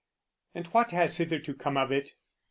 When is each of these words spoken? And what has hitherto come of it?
And 0.55 0.65
what 0.69 0.93
has 0.93 1.17
hitherto 1.17 1.53
come 1.53 1.77
of 1.77 1.91
it? 1.91 2.15